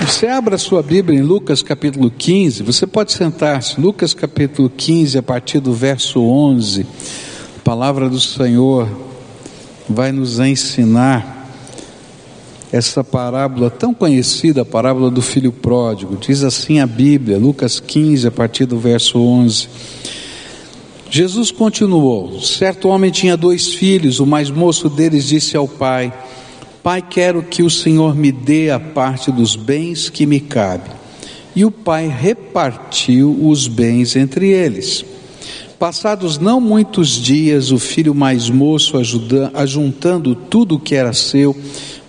[0.00, 3.78] Você abra sua Bíblia em Lucas capítulo 15, você pode sentar-se.
[3.78, 6.86] Lucas capítulo 15, a partir do verso 11.
[7.58, 8.88] A palavra do Senhor
[9.86, 11.48] vai nos ensinar
[12.72, 16.16] essa parábola tão conhecida, a parábola do filho pródigo.
[16.16, 19.68] Diz assim a Bíblia, Lucas 15, a partir do verso 11.
[21.10, 26.10] Jesus continuou: Certo homem tinha dois filhos, o mais moço deles disse ao pai:
[26.82, 30.88] Pai, quero que o Senhor me dê a parte dos bens que me cabe.
[31.54, 35.04] E o pai repartiu os bens entre eles.
[35.78, 38.96] Passados não muitos dias, o filho mais moço,
[39.52, 41.54] ajuntando tudo o que era seu,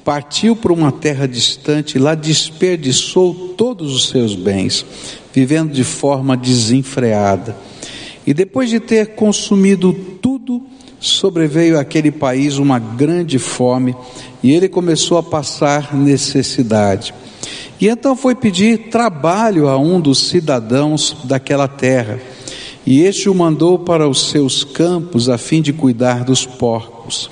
[0.06, 4.86] partiu para uma terra distante e lá desperdiçou todos os seus bens,
[5.34, 7.58] vivendo de forma desenfreada.
[8.26, 10.64] E depois de ter consumido tudo,
[11.02, 13.96] sobreveio àquele país uma grande fome
[14.44, 17.14] e ele começou a passar necessidade.
[17.80, 22.20] E então foi pedir trabalho a um dos cidadãos daquela terra.
[22.86, 27.30] E este o mandou para os seus campos a fim de cuidar dos porcos.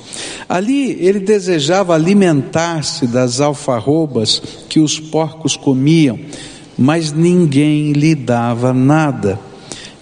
[0.48, 6.20] Ali ele desejava alimentar-se das alfarrobas que os porcos comiam,
[6.78, 9.40] mas ninguém lhe dava nada.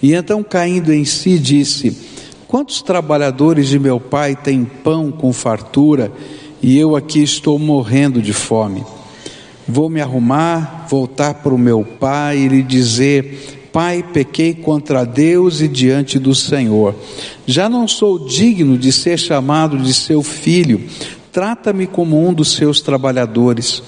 [0.02, 2.07] E então, caindo em si, disse:
[2.48, 6.10] Quantos trabalhadores de meu pai têm pão com fartura?
[6.62, 8.84] e eu aqui estou morrendo de fome.
[9.66, 15.60] Vou me arrumar, voltar para o meu pai e lhe dizer: Pai, pequei contra Deus
[15.60, 16.94] e diante do Senhor.
[17.46, 20.82] Já não sou digno de ser chamado de seu filho.
[21.30, 23.82] Trata-me como um dos seus trabalhadores.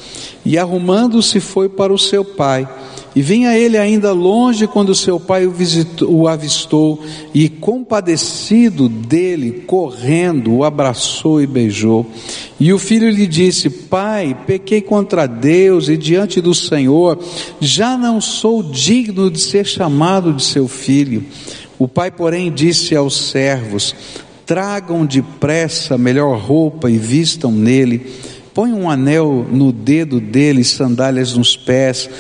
[0.44, 2.68] E arrumando-se foi para o seu pai.
[3.14, 7.02] E vinha ele ainda longe quando seu pai o, visitou, o avistou
[7.34, 12.06] e, compadecido dele, correndo, o abraçou e beijou.
[12.58, 17.18] E o filho lhe disse: Pai, pequei contra Deus e diante do Senhor,
[17.60, 21.24] já não sou digno de ser chamado de seu filho.
[21.78, 23.92] O pai, porém, disse aos servos:
[24.46, 28.06] Tragam depressa melhor roupa e vistam nele.
[28.52, 32.10] Põe um anel no dedo dele, sandálias nos pés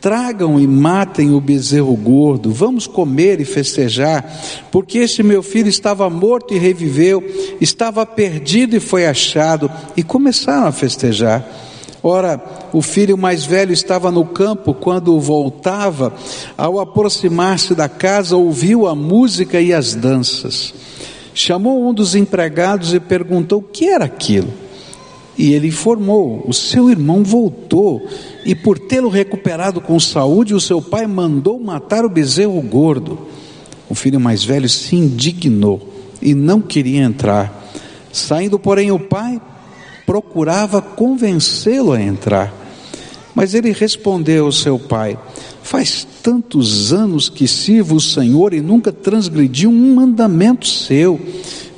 [0.00, 4.24] Tragam e matem o bezerro gordo, vamos comer e festejar,
[4.70, 7.22] porque este meu filho estava morto e reviveu,
[7.60, 11.44] estava perdido e foi achado, e começaram a festejar.
[12.02, 12.40] Ora,
[12.72, 16.14] o filho mais velho estava no campo quando voltava,
[16.56, 20.72] ao aproximar-se da casa, ouviu a música e as danças.
[21.34, 24.67] Chamou um dos empregados e perguntou o que era aquilo.
[25.38, 28.04] E ele informou: o seu irmão voltou
[28.44, 33.16] e por tê-lo recuperado com saúde, o seu pai mandou matar o bezerro gordo.
[33.88, 35.80] O filho mais velho se indignou
[36.20, 37.70] e não queria entrar.
[38.12, 39.40] Saindo, porém, o pai
[40.04, 42.57] procurava convencê-lo a entrar.
[43.38, 45.16] Mas ele respondeu ao seu pai:
[45.62, 51.20] Faz tantos anos que sirvo o Senhor e nunca transgredi um mandamento seu.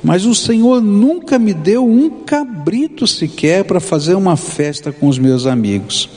[0.03, 5.19] Mas o Senhor nunca me deu um cabrito sequer para fazer uma festa com os
[5.19, 6.09] meus amigos.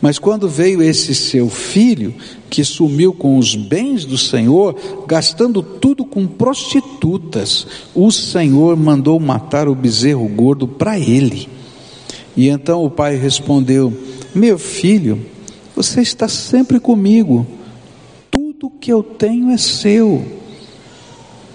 [0.00, 2.14] Mas quando veio esse seu filho,
[2.48, 4.76] que sumiu com os bens do Senhor,
[5.08, 7.66] gastando tudo com prostitutas,
[7.96, 11.48] o Senhor mandou matar o bezerro gordo para ele.
[12.36, 13.92] E então o pai respondeu:
[14.34, 15.20] Meu filho,
[15.74, 17.46] você está sempre comigo,
[18.30, 20.24] tudo que eu tenho é seu.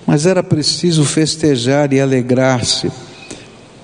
[0.06, 2.91] Mas era preciso festejar e alegrar-se,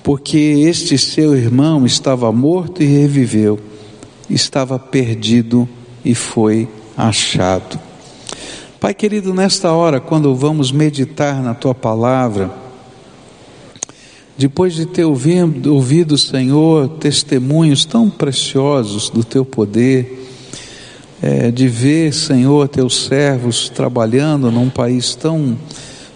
[0.02, 3.58] porque este seu irmão estava morto e reviveu
[4.34, 5.68] estava perdido
[6.04, 7.78] e foi achado.
[8.78, 12.50] Pai querido, nesta hora, quando vamos meditar na tua palavra,
[14.40, 20.18] depois de ter ouvido, ouvido Senhor, testemunhos tão preciosos do teu poder,
[21.20, 25.58] é, de ver, Senhor, teus servos trabalhando num país tão,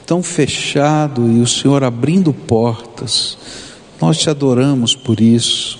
[0.07, 3.37] tão fechado e o Senhor abrindo portas,
[4.01, 5.79] nós te adoramos por isso.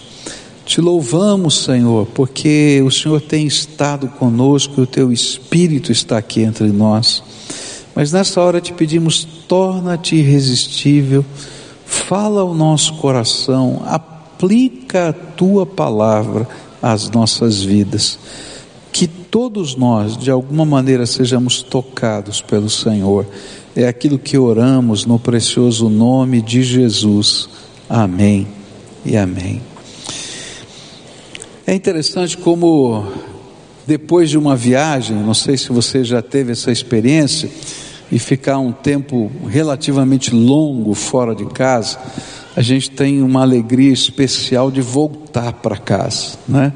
[0.67, 6.43] Te louvamos, Senhor, porque o Senhor tem estado conosco e o teu Espírito está aqui
[6.43, 7.23] entre nós.
[7.95, 11.25] Mas nessa hora te pedimos, torna-te irresistível,
[11.95, 16.47] fala ao nosso coração, aplica a tua palavra
[16.83, 18.19] às nossas vidas.
[18.93, 23.27] Que todos nós, de alguma maneira, sejamos tocados pelo Senhor.
[23.75, 27.49] É aquilo que oramos no precioso nome de Jesus.
[27.89, 28.47] Amém
[29.05, 29.61] e amém.
[31.67, 33.05] É interessante como
[33.87, 37.51] depois de uma viagem, não sei se você já teve essa experiência,
[38.11, 41.99] e ficar um tempo relativamente longo fora de casa,
[42.57, 46.73] a gente tem uma alegria especial de voltar para casa, né?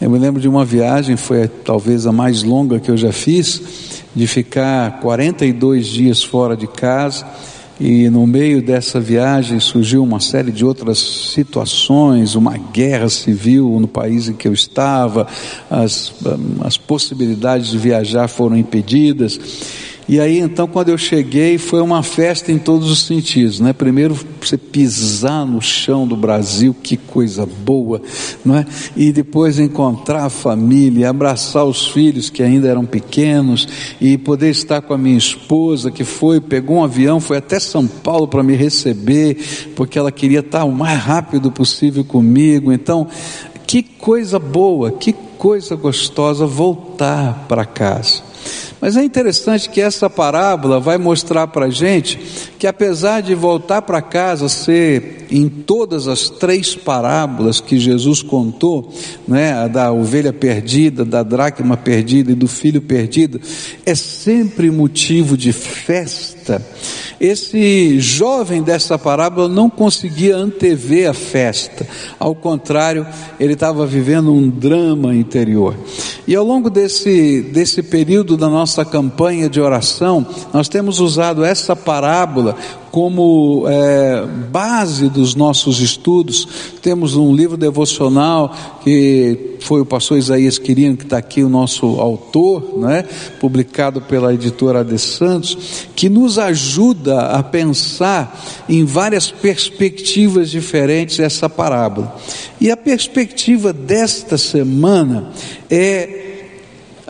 [0.00, 3.62] Eu me lembro de uma viagem, foi talvez a mais longa que eu já fiz,
[4.14, 7.26] de ficar 42 dias fora de casa
[7.80, 13.88] e no meio dessa viagem surgiu uma série de outras situações, uma guerra civil no
[13.88, 15.26] país em que eu estava,
[15.70, 16.12] as,
[16.60, 19.40] as possibilidades de viajar foram impedidas.
[20.08, 23.72] E aí então quando eu cheguei foi uma festa em todos os sentidos, né?
[23.72, 28.00] Primeiro você pisar no chão do Brasil, que coisa boa,
[28.44, 28.66] não é?
[28.96, 33.68] E depois encontrar a família, abraçar os filhos que ainda eram pequenos
[34.00, 37.86] e poder estar com a minha esposa que foi, pegou um avião, foi até São
[37.86, 42.72] Paulo para me receber, porque ela queria estar o mais rápido possível comigo.
[42.72, 43.06] Então,
[43.66, 48.29] que coisa boa, que coisa gostosa voltar para casa.
[48.80, 52.18] Mas é interessante que essa parábola vai mostrar para a gente
[52.58, 58.92] que, apesar de voltar para casa ser em todas as três parábolas que Jesus contou,
[59.28, 63.40] né, a da ovelha perdida, da dracma perdida e do filho perdido,
[63.84, 66.64] é sempre motivo de festa.
[67.20, 71.86] Esse jovem dessa parábola não conseguia antever a festa,
[72.18, 73.06] ao contrário,
[73.38, 75.76] ele estava vivendo um drama interior.
[76.30, 80.24] E ao longo desse, desse período da nossa campanha de oração,
[80.54, 82.56] nós temos usado essa parábola
[82.92, 86.46] como é, base dos nossos estudos.
[86.80, 88.54] Temos um livro devocional
[88.84, 93.04] que foi o pastor Isaías Quirino, que está aqui, o nosso autor, né,
[93.40, 101.48] publicado pela editora de Santos, que nos ajuda a pensar em várias perspectivas diferentes essa
[101.48, 102.16] parábola.
[102.60, 105.32] E a perspectiva desta semana
[105.68, 106.19] é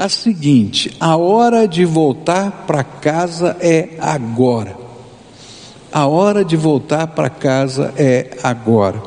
[0.01, 4.75] a seguinte: a hora de voltar para casa é agora.
[5.93, 9.03] A hora de voltar para casa é agora.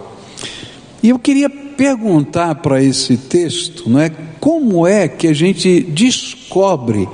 [1.02, 4.12] E eu queria perguntar para esse texto, não é?
[4.40, 7.10] Como é que a gente descobre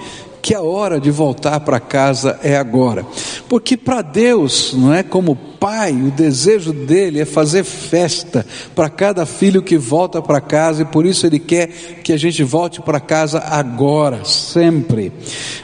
[0.49, 3.05] que a hora de voltar para casa é agora.
[3.47, 8.43] Porque para Deus, não é como pai, o desejo dele é fazer festa
[8.73, 11.67] para cada filho que volta para casa e por isso ele quer
[12.03, 15.11] que a gente volte para casa agora, sempre.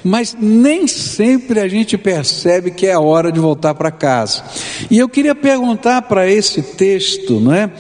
[0.04, 4.44] Mas nem sempre a gente percebe que é a hora de voltar para casa.
[4.92, 7.72] E eu queria perguntar para esse texto, não é?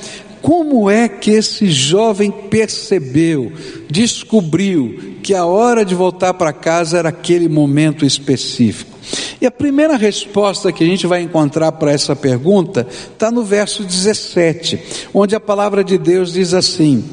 [0.42, 3.52] Como é que esse jovem percebeu,
[3.88, 8.96] descobriu que a hora de voltar para casa era aquele momento específico?
[9.42, 13.84] E a primeira resposta que a gente vai encontrar para essa pergunta está no verso
[13.84, 14.80] 17,
[15.12, 17.04] onde a palavra de Deus diz assim: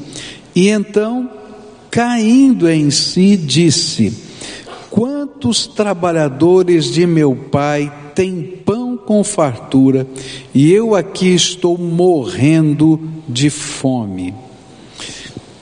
[0.53, 1.27] E então,
[1.89, 4.15] caindo em si, disse:
[4.91, 10.05] Quantos trabalhadores de meu pai têm pão com fartura,
[10.53, 14.35] e eu aqui estou morrendo de fome.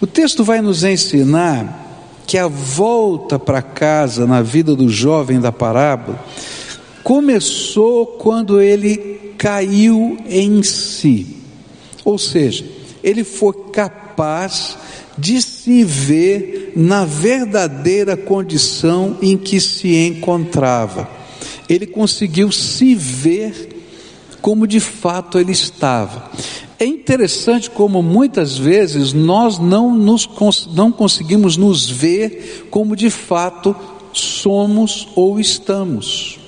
[0.01, 1.81] O texto vai nos ensinar
[2.25, 6.23] que a volta para casa na vida do jovem da parábola
[7.03, 11.38] começou quando ele caiu em si.
[12.06, 12.65] Ou seja,
[13.03, 14.77] ele foi capaz
[15.18, 21.09] de se ver na verdadeira condição em que se encontrava.
[21.68, 23.69] Ele conseguiu se ver
[24.41, 26.31] como de fato ele estava.
[26.81, 30.28] É interessante como muitas vezes nós não, nos,
[30.74, 33.76] não conseguimos nos ver como de fato
[34.11, 36.40] somos ou estamos.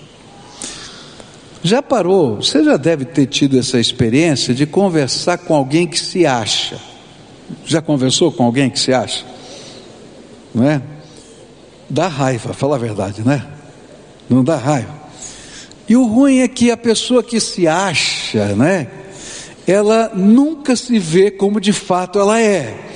[1.61, 2.37] Já parou?
[2.37, 6.79] Você já deve ter tido essa experiência de conversar com alguém que se acha.
[7.63, 9.23] Já conversou com alguém que se acha?
[10.51, 10.81] Não é?
[11.87, 13.45] Dá raiva, fala a verdade, né?
[14.27, 14.99] Não dá raiva.
[15.87, 19.02] E o ruim é que a pessoa que se acha, né?
[19.67, 22.89] Ela nunca se vê como de fato ela é.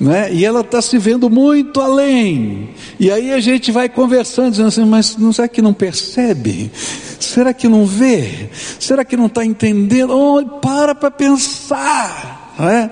[0.00, 0.32] Né?
[0.32, 2.70] E ela está se vendo muito além.
[2.98, 6.70] E aí a gente vai conversando, dizendo assim, mas não, será que não percebe?
[7.18, 8.48] Será que não vê?
[8.78, 10.16] Será que não está entendendo?
[10.16, 12.54] Oh, para para pensar.
[12.58, 12.90] Né?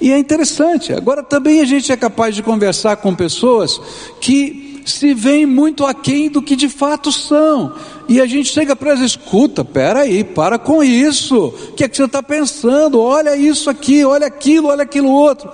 [0.00, 0.92] E é interessante.
[0.92, 3.80] Agora também a gente é capaz de conversar com pessoas
[4.20, 7.74] que se veem muito aquém do que de fato são.
[8.08, 11.46] E a gente chega para elas, escuta, peraí, para com isso.
[11.46, 13.00] O que é que você está pensando?
[13.00, 15.50] Olha isso aqui, olha aquilo, olha aquilo outro.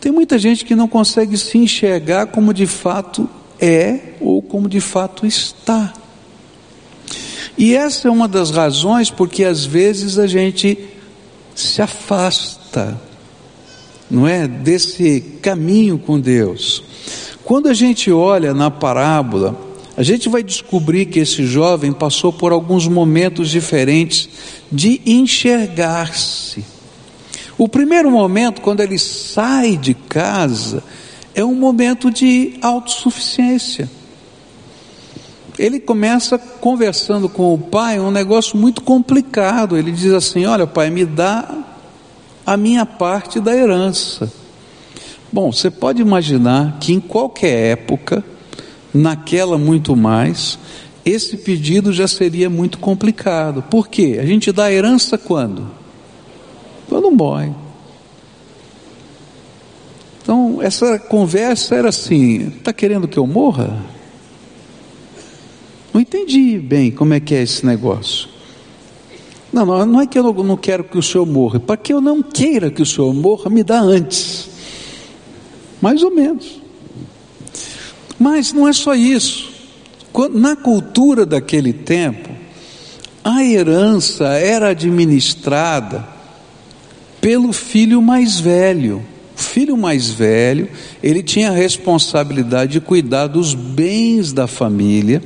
[0.00, 3.28] Tem muita gente que não consegue se enxergar como de fato
[3.60, 5.92] é ou como de fato está.
[7.56, 10.78] E essa é uma das razões porque às vezes a gente
[11.54, 13.00] se afasta,
[14.08, 16.84] não é, desse caminho com Deus.
[17.48, 19.58] Quando a gente olha na parábola,
[19.96, 24.28] a gente vai descobrir que esse jovem passou por alguns momentos diferentes
[24.70, 26.62] de enxergar-se.
[27.56, 30.84] O primeiro momento, quando ele sai de casa,
[31.34, 33.88] é um momento de autossuficiência.
[35.58, 39.74] Ele começa conversando com o pai, um negócio muito complicado.
[39.74, 41.48] Ele diz assim: Olha, pai, me dá
[42.44, 44.30] a minha parte da herança.
[45.30, 48.24] Bom, você pode imaginar que em qualquer época,
[48.94, 50.58] naquela muito mais,
[51.04, 53.62] esse pedido já seria muito complicado.
[53.62, 54.18] Por quê?
[54.20, 55.70] A gente dá herança quando?
[56.88, 57.52] Quando morre.
[60.22, 63.82] Então, essa conversa era assim: está querendo que eu morra?
[65.92, 68.28] Não entendi bem como é que é esse negócio.
[69.52, 72.00] Não, não, não é que eu não quero que o senhor morra, para que eu
[72.00, 74.47] não queira que o senhor morra, me dá antes.
[75.80, 76.60] Mais ou menos.
[78.18, 79.48] Mas não é só isso.
[80.32, 82.28] Na cultura daquele tempo,
[83.22, 86.06] a herança era administrada
[87.20, 89.04] pelo filho mais velho.
[89.36, 90.68] O filho mais velho,
[91.00, 95.22] ele tinha a responsabilidade de cuidar dos bens da família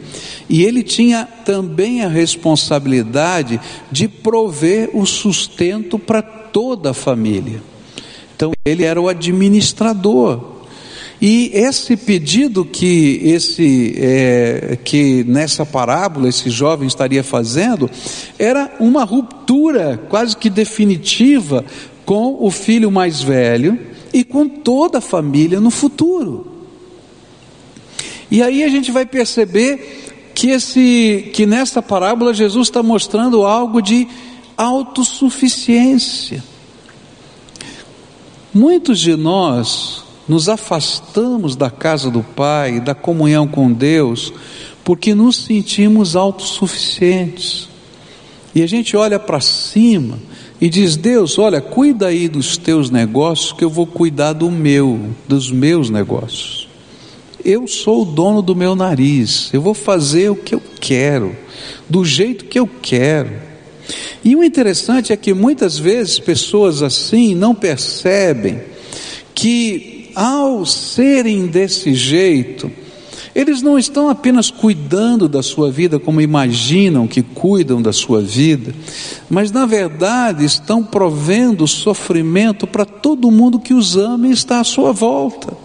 [0.51, 3.59] e ele tinha também a responsabilidade
[3.91, 7.63] de prover o sustento para toda a família.
[8.43, 10.41] Então ele era o administrador.
[11.21, 17.89] E esse pedido que esse é, que nessa parábola esse jovem estaria fazendo
[18.37, 21.65] era uma ruptura quase que definitiva
[22.05, 23.79] com o filho mais velho
[24.13, 26.65] e com toda a família no futuro.
[28.29, 33.81] E aí a gente vai perceber que esse que nesta parábola Jesus está mostrando algo
[33.81, 34.09] de
[34.57, 36.43] autossuficiência.
[38.55, 44.33] Muitos de nós nos afastamos da casa do Pai, da comunhão com Deus,
[44.85, 47.69] porque nos sentimos autossuficientes.
[48.55, 50.19] E a gente olha para cima
[50.61, 55.01] e diz: Deus, olha, cuida aí dos teus negócios, que eu vou cuidar do meu,
[55.27, 56.69] dos meus negócios.
[57.43, 61.35] Eu sou o dono do meu nariz, eu vou fazer o que eu quero,
[61.89, 63.52] do jeito que eu quero.
[64.25, 68.61] E o interessante é que muitas vezes pessoas assim não percebem
[69.35, 72.71] que ao serem desse jeito,
[73.35, 78.75] eles não estão apenas cuidando da sua vida como imaginam que cuidam da sua vida,
[79.29, 84.65] mas na verdade estão provendo sofrimento para todo mundo que os ama e está à
[84.65, 85.62] sua volta.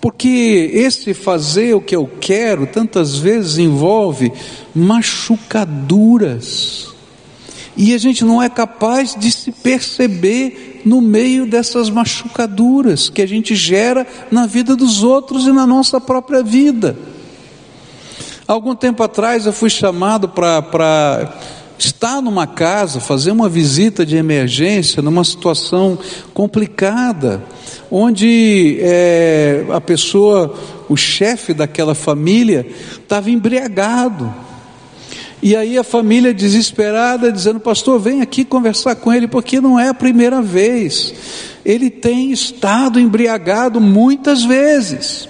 [0.00, 4.32] Porque esse fazer o que eu quero tantas vezes envolve
[4.74, 6.88] machucaduras.
[7.76, 13.26] E a gente não é capaz de se perceber no meio dessas machucaduras que a
[13.26, 16.96] gente gera na vida dos outros e na nossa própria vida.
[18.46, 21.38] Algum tempo atrás eu fui chamado para
[21.86, 25.98] estar numa casa, fazer uma visita de emergência numa situação
[26.32, 27.42] complicada
[27.90, 30.54] onde é, a pessoa,
[30.88, 34.32] o chefe daquela família, estava embriagado.
[35.42, 39.88] E aí a família desesperada, dizendo: Pastor, vem aqui conversar com ele, porque não é
[39.88, 41.14] a primeira vez.
[41.64, 45.28] Ele tem estado embriagado muitas vezes.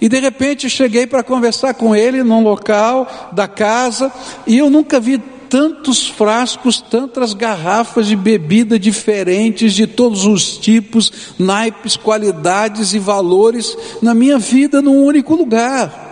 [0.00, 4.12] E de repente cheguei para conversar com ele num local da casa,
[4.46, 5.20] e eu nunca vi
[5.50, 13.76] tantos frascos, tantas garrafas de bebida diferentes, de todos os tipos, naipes, qualidades e valores
[14.00, 16.08] na minha vida num único lugar.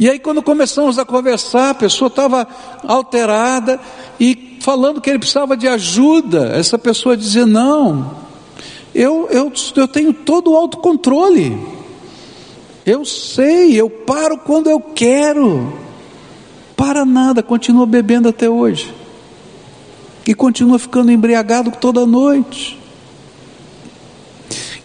[0.00, 2.46] E aí, quando começamos a conversar, a pessoa estava
[2.82, 3.78] alterada
[4.18, 6.52] e falando que ele precisava de ajuda.
[6.56, 8.10] Essa pessoa dizia: Não,
[8.92, 11.56] eu, eu, eu tenho todo o autocontrole.
[12.84, 15.89] Eu sei, eu paro quando eu quero
[16.80, 18.94] para nada, continua bebendo até hoje.
[20.26, 22.80] E continua ficando embriagado toda noite.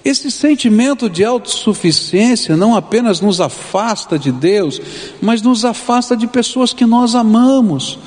[0.03, 4.81] Esse sentimento de autossuficiência não apenas nos afasta de Deus,
[5.21, 7.97] mas nos afasta de pessoas que nós amamos.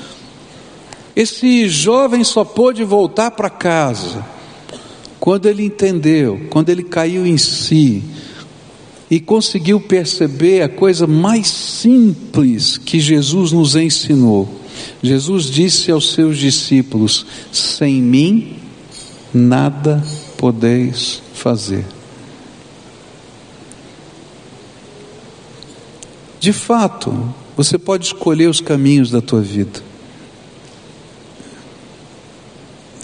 [1.17, 4.23] Esse jovem só pôde voltar para casa
[5.19, 8.05] quando ele entendeu, quando ele caiu em si,
[9.11, 14.49] e conseguiu perceber a coisa mais simples que Jesus nos ensinou.
[15.03, 18.57] Jesus disse aos seus discípulos: Sem mim
[19.33, 20.03] nada
[20.37, 21.85] podeis fazer.
[26.39, 29.83] De fato, você pode escolher os caminhos da tua vida.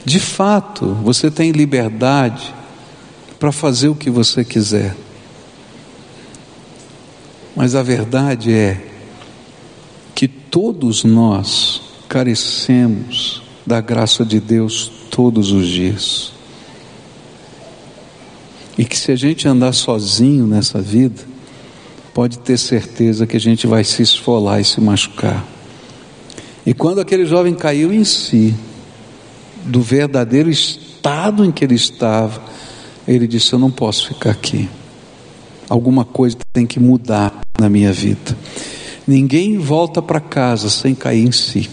[0.05, 2.55] De fato, você tem liberdade
[3.39, 4.95] para fazer o que você quiser.
[7.55, 8.81] Mas a verdade é
[10.15, 16.33] que todos nós carecemos da graça de Deus todos os dias.
[18.77, 21.23] E que se a gente andar sozinho nessa vida,
[22.13, 25.45] pode ter certeza que a gente vai se esfolar e se machucar.
[26.67, 28.55] E quando aquele jovem caiu em si,
[29.65, 32.43] do verdadeiro estado em que ele estava,
[33.07, 34.69] ele disse: Eu não posso ficar aqui.
[35.69, 38.37] Alguma coisa tem que mudar na minha vida.
[39.07, 41.69] Ninguém volta para casa sem cair em si.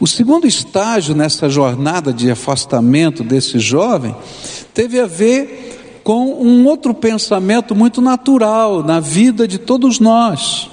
[0.00, 4.14] O segundo estágio nessa jornada de afastamento desse jovem
[4.72, 10.70] teve a ver com um outro pensamento muito natural na vida de todos nós.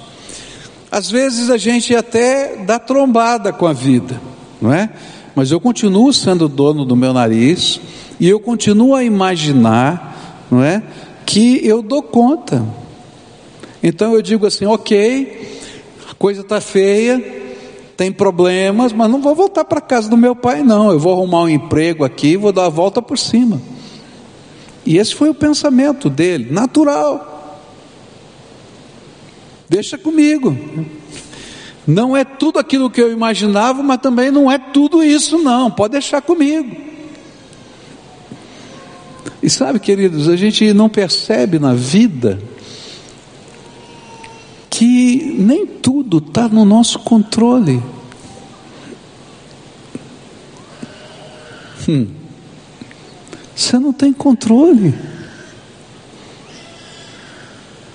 [0.90, 4.20] Às vezes a gente até dá trombada com a vida,
[4.62, 4.88] não é?
[5.34, 7.80] Mas eu continuo sendo dono do meu nariz
[8.18, 10.82] e eu continuo a imaginar, não é?
[11.26, 12.64] Que eu dou conta.
[13.82, 15.60] Então eu digo assim, ok,
[16.10, 17.22] a coisa está feia,
[17.96, 20.90] tem problemas, mas não vou voltar para casa do meu pai, não.
[20.90, 23.60] Eu vou arrumar um emprego aqui, vou dar a volta por cima.
[24.84, 27.60] E esse foi o pensamento dele, natural.
[29.68, 30.56] Deixa comigo.
[31.86, 35.70] Não é tudo aquilo que eu imaginava, mas também não é tudo isso, não.
[35.70, 36.95] Pode deixar comigo.
[39.42, 42.38] E sabe, queridos, a gente não percebe na vida
[44.70, 47.82] que nem tudo está no nosso controle.
[51.88, 52.08] Hum.
[53.54, 54.94] Você não tem controle.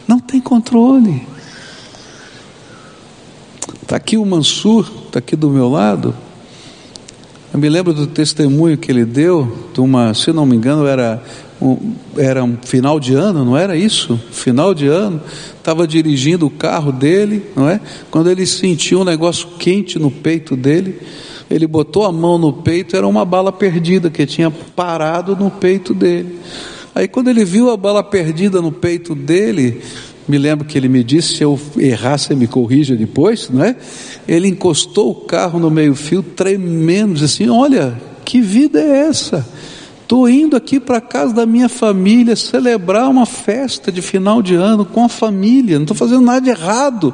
[0.07, 1.27] Não tem controle.
[3.81, 6.15] Está aqui o Mansur, está aqui do meu lado.
[7.53, 11.21] Eu me lembro do testemunho que ele deu, de uma, se não me engano, era
[11.61, 14.17] um, era um final de ano, não era isso?
[14.31, 15.21] Final de ano,
[15.57, 17.81] estava dirigindo o carro dele, não é?
[18.09, 20.97] Quando ele sentiu um negócio quente no peito dele,
[21.49, 25.93] ele botou a mão no peito, era uma bala perdida que tinha parado no peito
[25.93, 26.39] dele.
[26.95, 29.81] Aí quando ele viu a bala perdida no peito dele,
[30.27, 33.75] me lembro que ele me disse: se eu errar, você me corrija depois, não é?
[34.27, 39.47] Ele encostou o carro no meio-fio, tremendo, disse assim: Olha, que vida é essa?
[40.01, 44.55] Estou indo aqui para a casa da minha família celebrar uma festa de final de
[44.55, 47.13] ano com a família, não estou fazendo nada de errado.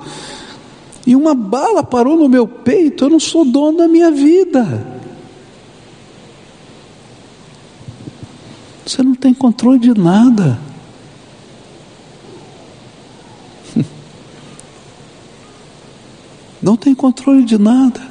[1.06, 4.98] E uma bala parou no meu peito, eu não sou dono da minha vida.
[8.86, 10.60] Você não tem controle de nada.
[16.62, 18.02] Não tem controle de nada.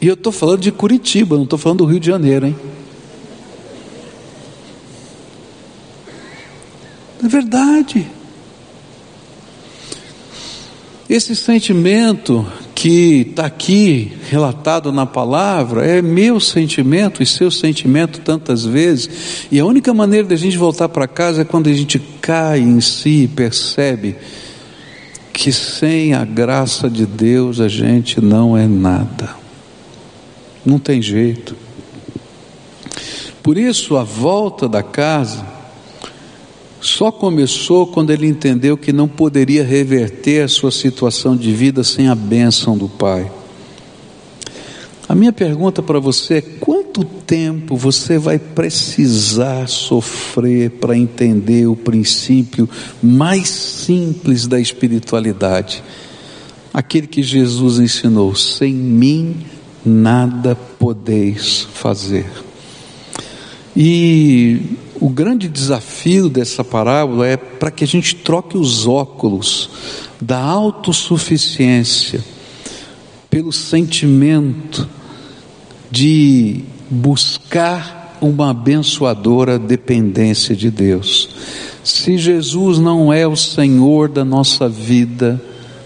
[0.00, 2.56] E eu estou falando de Curitiba, não estou falando do Rio de Janeiro, hein?
[7.24, 8.06] É verdade.
[11.08, 18.64] Esse sentimento que está aqui relatado na palavra é meu sentimento e seu sentimento tantas
[18.64, 21.98] vezes, e a única maneira de a gente voltar para casa é quando a gente
[22.20, 24.16] cai em si e percebe
[25.36, 29.36] que sem a graça de Deus a gente não é nada.
[30.64, 31.54] Não tem jeito.
[33.42, 35.46] Por isso, a volta da casa
[36.80, 42.08] só começou quando ele entendeu que não poderia reverter a sua situação de vida sem
[42.08, 43.30] a bênção do Pai.
[45.06, 51.76] A minha pergunta para você é: quanto tempo você vai precisar sofrer para entender o
[51.76, 52.68] princípio
[53.00, 55.80] mais simples da espiritualidade?
[56.74, 59.46] Aquele que Jesus ensinou: sem mim
[59.84, 62.26] nada podeis fazer.
[63.76, 64.60] E
[65.00, 69.70] o grande desafio dessa parábola é para que a gente troque os óculos
[70.20, 72.24] da autossuficiência
[73.30, 74.88] pelo sentimento
[75.90, 81.28] de buscar uma abençoadora dependência de Deus.
[81.84, 85.40] Se Jesus não é o Senhor da nossa vida,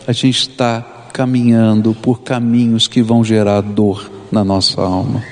[0.06, 0.80] a gente está
[1.12, 5.22] caminhando por caminhos que vão gerar dor na nossa alma.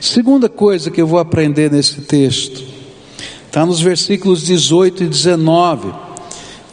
[0.00, 2.62] Segunda coisa que eu vou aprender nesse texto,
[3.46, 5.92] está nos versículos 18 e 19.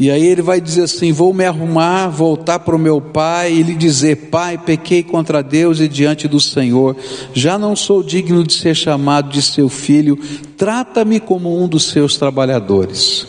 [0.01, 3.61] E aí ele vai dizer assim: Vou me arrumar, voltar para o meu pai e
[3.61, 6.95] lhe dizer: Pai, pequei contra Deus e diante do Senhor,
[7.35, 10.17] já não sou digno de ser chamado de seu filho,
[10.57, 13.27] trata-me como um dos seus trabalhadores.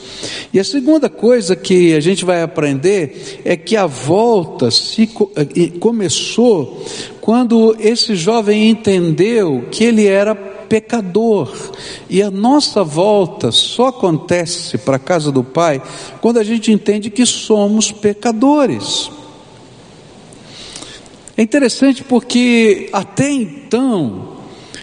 [0.51, 5.07] E a segunda coisa que a gente vai aprender é que a volta se
[5.79, 6.83] começou
[7.21, 10.35] quando esse jovem entendeu que ele era
[10.73, 11.53] pecador.
[12.09, 15.83] E a nossa volta só acontece para a casa do Pai
[16.23, 19.11] quando a gente entende que somos pecadores.
[21.37, 24.39] É interessante porque até então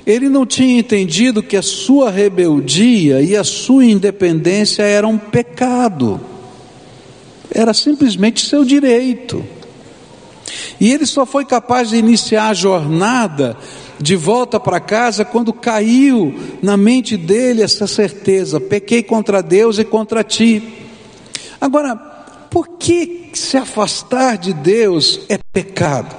[0.05, 6.21] ele não tinha entendido que a sua rebeldia e a sua independência eram um pecado.
[7.49, 9.43] Era simplesmente seu direito.
[10.79, 13.57] E ele só foi capaz de iniciar a jornada
[14.01, 19.83] de volta para casa quando caiu na mente dele essa certeza: pequei contra Deus e
[19.83, 20.87] contra ti.
[21.59, 21.95] Agora,
[22.49, 26.15] por que se afastar de Deus é pecado?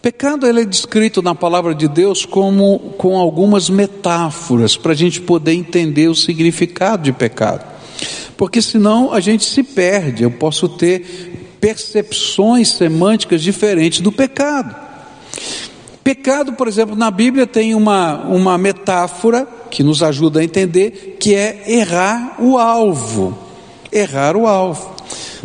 [0.00, 5.20] Pecado ele é descrito na palavra de Deus como com algumas metáforas para a gente
[5.20, 7.66] poder entender o significado de pecado.
[8.36, 10.22] Porque senão a gente se perde.
[10.22, 14.74] Eu posso ter percepções semânticas diferentes do pecado.
[16.08, 21.34] Pecado, por exemplo, na Bíblia tem uma, uma metáfora que nos ajuda a entender que
[21.34, 23.36] é errar o alvo.
[23.92, 24.96] Errar o alvo.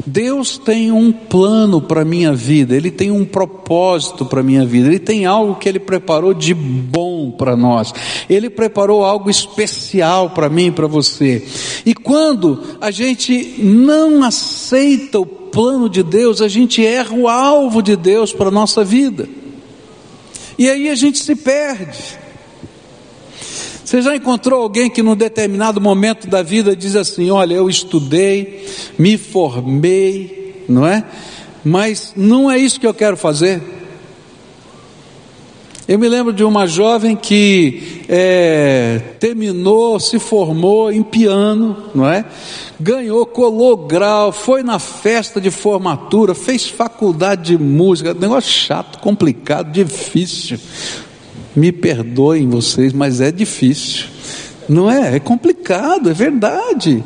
[0.06, 4.66] Deus tem um plano para a minha vida, Ele tem um propósito para a minha
[4.66, 7.94] vida, Ele tem algo que Ele preparou de bom para nós,
[8.30, 11.46] Ele preparou algo especial para mim e para você.
[11.86, 17.84] E quando a gente não aceita o plano de Deus, a gente erra o alvo
[17.84, 19.28] de Deus para a nossa vida,
[20.58, 22.20] e aí a gente se perde.
[23.84, 28.68] Você já encontrou alguém que num determinado momento da vida diz assim: Olha, eu estudei,
[28.98, 31.04] me formei, não é?
[31.64, 33.62] Mas não é isso que eu quero fazer.
[35.86, 42.24] Eu me lembro de uma jovem que é, terminou, se formou em piano, não é?
[42.80, 49.74] Ganhou, colou grau, foi na festa de formatura, fez faculdade de música, negócio chato, complicado,
[49.74, 50.58] difícil.
[51.54, 54.06] Me perdoem vocês, mas é difícil.
[54.70, 55.18] Não é?
[55.18, 57.04] É complicado, é verdade.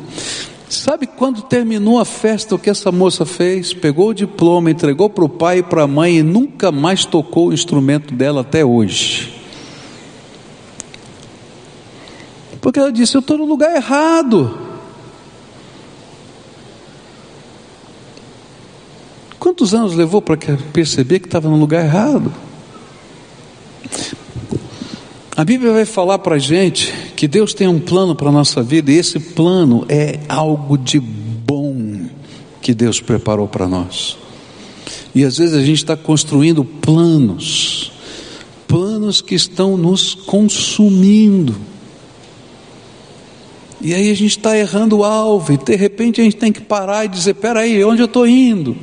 [0.68, 3.72] Sabe quando terminou a festa o que essa moça fez?
[3.72, 7.48] Pegou o diploma, entregou para o pai e para a mãe e nunca mais tocou
[7.48, 9.34] o instrumento dela até hoje.
[12.60, 14.58] Porque ela disse: Eu estou no lugar errado.
[19.38, 20.36] Quantos anos levou para
[20.72, 22.30] perceber que estava no lugar errado?
[25.38, 28.60] A Bíblia vai falar para a gente que Deus tem um plano para a nossa
[28.60, 32.06] vida e esse plano é algo de bom
[32.60, 34.18] que Deus preparou para nós.
[35.14, 37.92] E às vezes a gente está construindo planos,
[38.66, 41.54] planos que estão nos consumindo.
[43.80, 46.62] E aí a gente está errando o alvo, e de repente a gente tem que
[46.62, 48.76] parar e dizer: peraí, onde eu estou indo?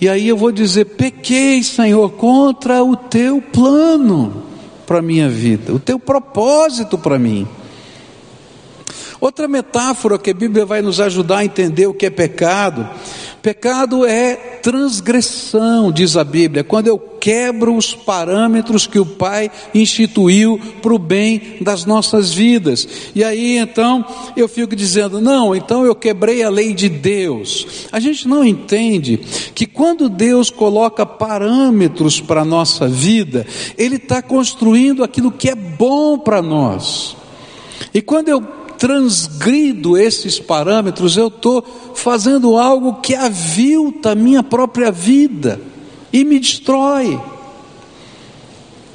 [0.00, 4.43] E aí eu vou dizer: pequei, Senhor, contra o teu plano
[4.86, 7.46] para a minha vida, o teu propósito para mim.
[9.24, 12.86] Outra metáfora que a Bíblia vai nos ajudar a entender o que é pecado
[13.44, 20.58] Pecado é transgressão, diz a Bíblia, quando eu quebro os parâmetros que o Pai instituiu
[20.80, 22.88] para o bem das nossas vidas.
[23.14, 24.02] E aí então
[24.34, 27.86] eu fico dizendo, não, então eu quebrei a lei de Deus.
[27.92, 29.20] A gente não entende
[29.54, 35.54] que quando Deus coloca parâmetros para a nossa vida, Ele está construindo aquilo que é
[35.54, 37.14] bom para nós.
[37.92, 44.92] E quando eu transgrido esses parâmetros, eu estou fazendo algo que avilta a minha própria
[44.92, 45.58] vida
[46.12, 47.18] e me destrói.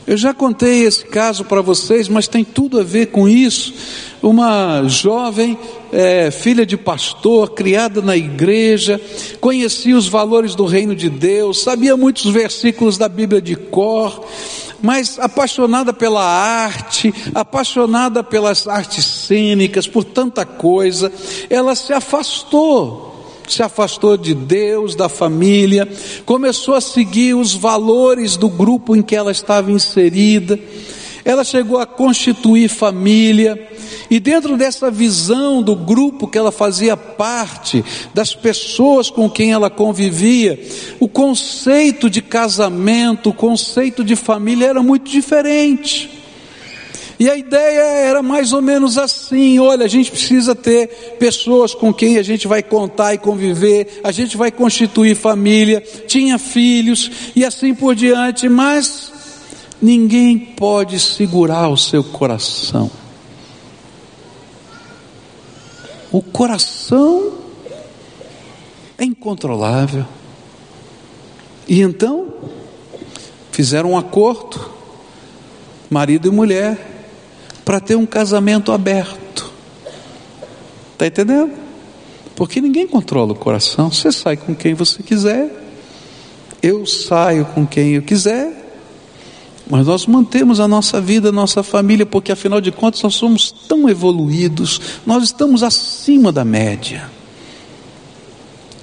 [0.06, 3.74] Eu já contei esse caso para vocês, mas tem tudo a ver com isso.
[4.22, 5.58] Uma jovem,
[5.92, 9.02] é, filha de pastor, criada na igreja,
[9.42, 14.24] conhecia os valores do reino de Deus, sabia muitos versículos da Bíblia de cor,
[14.82, 21.12] mas apaixonada pela arte, apaixonada pelas artes cênicas, por tanta coisa,
[21.50, 23.10] ela se afastou
[23.48, 25.90] se afastou de Deus, da família,
[26.24, 30.60] começou a seguir os valores do grupo em que ela estava inserida.
[31.30, 33.70] Ela chegou a constituir família,
[34.10, 39.70] e dentro dessa visão do grupo que ela fazia parte, das pessoas com quem ela
[39.70, 40.60] convivia,
[41.00, 46.10] o conceito de casamento, o conceito de família era muito diferente.
[47.20, 50.88] E a ideia era mais ou menos assim: olha, a gente precisa ter
[51.20, 56.40] pessoas com quem a gente vai contar e conviver, a gente vai constituir família, tinha
[56.40, 59.19] filhos e assim por diante, mas
[59.82, 62.90] ninguém pode segurar o seu coração.
[66.12, 67.34] O coração
[68.98, 70.06] é incontrolável.
[71.68, 72.34] E então,
[73.52, 74.72] fizeram um acordo,
[75.90, 77.04] marido e mulher,
[77.64, 79.52] para ter um casamento aberto.
[80.94, 81.54] Está entendendo?
[82.36, 83.92] Porque ninguém controla o coração.
[83.92, 85.50] Você sai com quem você quiser,
[86.62, 88.59] Eu saio com quem eu quiser,
[89.70, 93.52] mas nós mantemos a nossa vida, a nossa família, porque afinal de contas nós somos
[93.52, 97.08] tão evoluídos, nós estamos acima da média.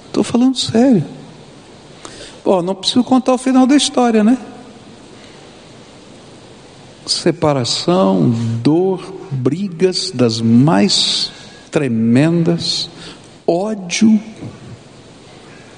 [0.07, 1.03] Estou falando sério.
[2.43, 4.37] Bom, não preciso contar o final da história, né?
[7.05, 11.33] Separação, dor, brigas das mais
[11.69, 12.89] tremendas,
[13.45, 14.17] ódio.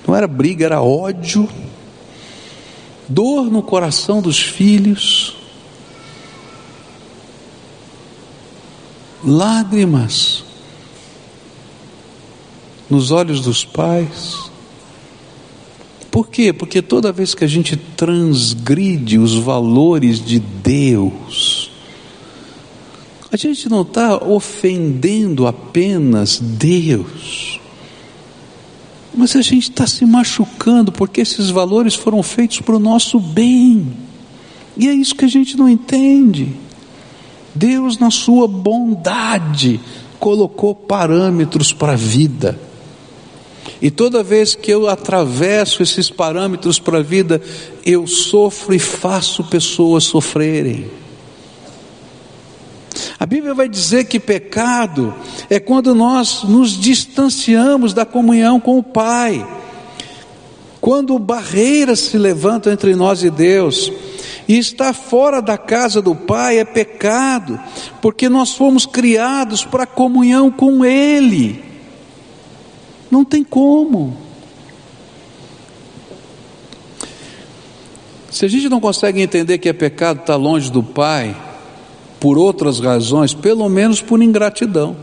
[0.08, 1.50] Não era briga, era ódio
[3.10, 5.36] dor no coração dos filhos,
[9.24, 10.44] lágrimas
[12.90, 14.50] nos olhos dos pais.
[16.10, 16.52] Por quê?
[16.52, 21.72] Porque toda vez que a gente transgride os valores de Deus,
[23.32, 27.59] a gente não está ofendendo apenas Deus,
[29.14, 33.88] mas a gente está se machucando porque esses valores foram feitos para o nosso bem.
[34.78, 36.54] E é isso que a gente não entende.
[37.54, 39.80] Deus, na sua bondade,
[40.20, 42.60] colocou parâmetros para a vida.
[43.82, 47.42] E toda vez que eu atravesso esses parâmetros para a vida,
[47.86, 50.88] eu sofro e faço pessoas sofrerem.
[53.20, 55.14] A Bíblia vai dizer que pecado
[55.50, 59.46] é quando nós nos distanciamos da comunhão com o Pai,
[60.80, 63.92] quando barreiras se levantam entre nós e Deus.
[64.48, 67.60] E estar fora da casa do Pai é pecado,
[68.02, 71.62] porque nós fomos criados para comunhão com Ele.
[73.12, 74.18] Não tem como.
[78.32, 81.36] Se a gente não consegue entender que é pecado estar longe do Pai,
[82.20, 84.96] por outras razões, pelo menos por ingratidão.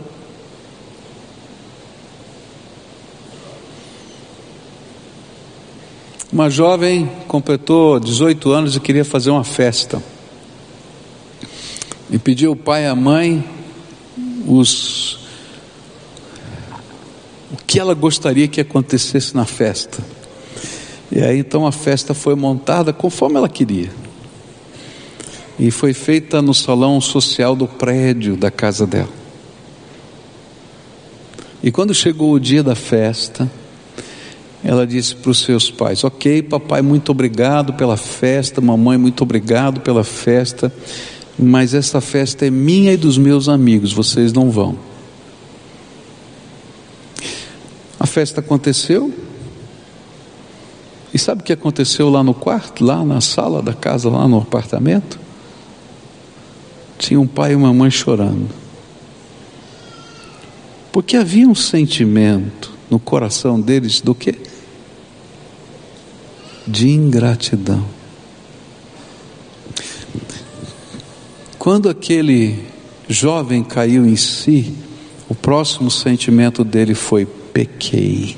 [6.33, 10.03] Uma jovem completou 18 anos e queria fazer uma festa.
[12.11, 13.43] E pediu ao pai e à mãe
[14.47, 15.19] os
[17.51, 20.05] o que ela gostaria que acontecesse na festa.
[21.11, 24.06] E aí então a festa foi montada conforme ela queria
[25.59, 29.09] e foi feita no salão social do prédio da casa dela.
[31.63, 33.51] E quando chegou o dia da festa,
[34.63, 39.81] ela disse para os seus pais: Ok, papai, muito obrigado pela festa, mamãe, muito obrigado
[39.81, 40.73] pela festa,
[41.39, 44.79] mas essa festa é minha e dos meus amigos, vocês não vão.
[47.99, 49.13] A festa aconteceu,
[51.13, 54.39] e sabe o que aconteceu lá no quarto, lá na sala da casa, lá no
[54.39, 55.26] apartamento?
[56.99, 58.49] Tinha um pai e uma mãe chorando.
[60.93, 64.35] Porque havia um sentimento no coração deles do que?
[66.67, 67.87] De ingratidão.
[71.59, 72.65] Quando aquele
[73.09, 74.73] jovem caiu em si,
[75.29, 78.37] o próximo sentimento dele foi: pequei.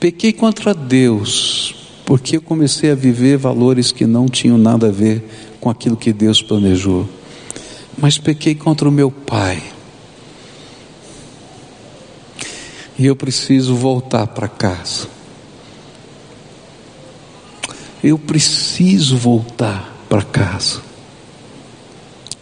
[0.00, 5.22] Pequei contra Deus, porque eu comecei a viver valores que não tinham nada a ver
[5.62, 7.08] com aquilo que Deus planejou,
[7.96, 9.62] mas pequei contra o meu pai.
[12.98, 15.06] E eu preciso voltar para casa.
[18.02, 20.82] Eu preciso voltar para casa.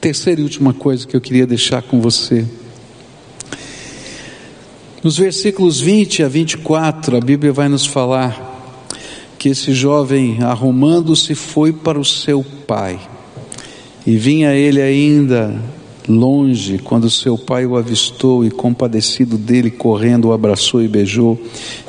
[0.01, 2.47] Terceira e última coisa que eu queria deixar com você.
[5.05, 8.49] Nos versículos 20 a 24, a Bíblia vai nos falar
[9.39, 13.10] que esse jovem, arrumando-se, foi para o seu pai.
[14.07, 15.61] E vinha ele ainda
[16.09, 21.41] longe, quando seu pai o avistou e, compadecido dele, correndo, o abraçou e beijou.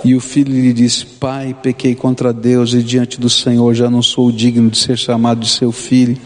[0.04, 4.02] E o filho lhe disse: Pai, pequei contra Deus e diante do Senhor já não
[4.02, 6.18] sou digno de ser chamado de seu filho.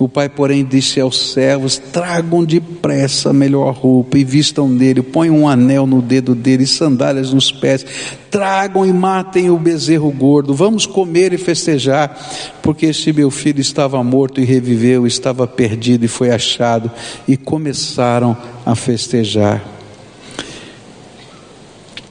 [0.00, 5.40] O pai, porém, disse aos servos: Tragam depressa a melhor roupa e vistam nele, ponham
[5.40, 7.84] um anel no dedo dele, sandálias nos pés,
[8.30, 10.54] tragam e matem o bezerro gordo.
[10.54, 12.18] Vamos comer e festejar,
[12.62, 16.90] porque este meu filho estava morto e reviveu, estava perdido e foi achado.
[17.28, 18.34] E começaram
[18.64, 19.62] a festejar.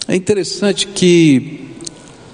[0.07, 1.71] É interessante que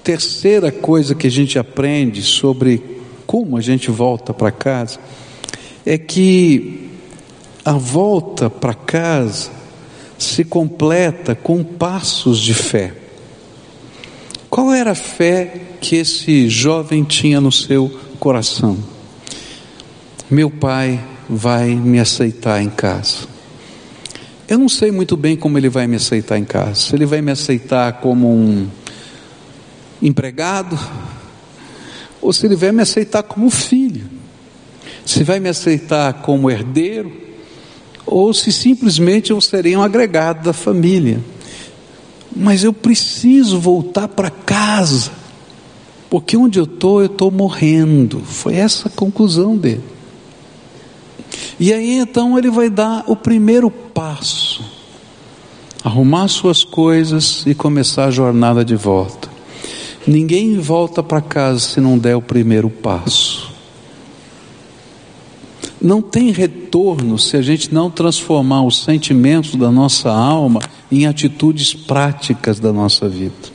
[0.04, 2.84] terceira coisa que a gente aprende sobre
[3.26, 5.00] como a gente volta para casa
[5.86, 6.90] é que
[7.64, 9.52] a volta para casa
[10.18, 12.94] se completa com passos de fé.
[14.50, 18.78] Qual era a fé que esse jovem tinha no seu coração?
[20.30, 23.28] Meu pai vai me aceitar em casa.
[24.48, 26.76] Eu não sei muito bem como ele vai me aceitar em casa.
[26.76, 28.68] Se ele vai me aceitar como um
[30.02, 30.80] empregado,
[32.22, 34.15] ou se ele vai me aceitar como filho,
[35.06, 37.12] se vai me aceitar como herdeiro,
[38.06, 41.20] ou se simplesmente eu serei um agregado da família.
[42.36, 45.12] Mas eu preciso voltar para casa,
[46.10, 48.20] porque onde eu estou, eu estou morrendo.
[48.20, 49.84] Foi essa a conclusão dele.
[51.60, 54.64] E aí então ele vai dar o primeiro passo,
[55.84, 59.30] arrumar suas coisas e começar a jornada de volta.
[60.06, 63.35] Ninguém volta para casa se não der o primeiro passo.
[65.82, 70.62] Não tem retorno se a gente não transformar os sentimentos da nossa alma
[70.92, 73.55] em atitudes práticas da nossa vida.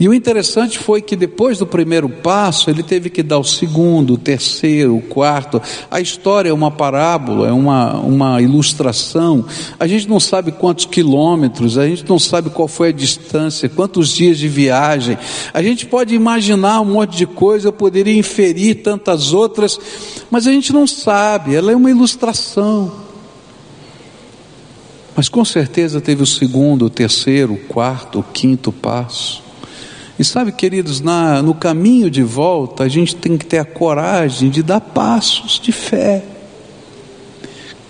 [0.00, 4.14] E o interessante foi que depois do primeiro passo, ele teve que dar o segundo,
[4.14, 5.60] o terceiro, o quarto.
[5.90, 9.44] A história é uma parábola, é uma, uma ilustração.
[9.78, 14.10] A gente não sabe quantos quilômetros, a gente não sabe qual foi a distância, quantos
[14.10, 15.18] dias de viagem.
[15.52, 19.80] A gente pode imaginar um monte de coisa, eu poderia inferir tantas outras,
[20.30, 22.92] mas a gente não sabe, ela é uma ilustração.
[25.16, 29.47] Mas com certeza teve o segundo, o terceiro, o quarto, o quinto passo.
[30.18, 34.50] E sabe, queridos, na, no caminho de volta, a gente tem que ter a coragem
[34.50, 36.24] de dar passos de fé.